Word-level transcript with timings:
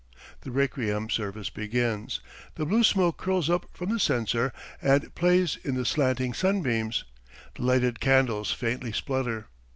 The 0.41 0.49
requiem 0.49 1.11
service 1.11 1.51
begins. 1.51 2.21
The 2.55 2.65
blue 2.65 2.83
smoke 2.83 3.17
curls 3.19 3.51
up 3.51 3.67
from 3.71 3.89
the 3.91 3.99
censer 3.99 4.51
and 4.81 5.13
plays 5.13 5.59
in 5.63 5.75
the 5.75 5.85
slanting 5.85 6.33
sunbeams, 6.33 7.03
the 7.53 7.61
lighted 7.61 7.99
candles 7.99 8.51
faintly 8.51 8.93
splutter. 8.93 9.45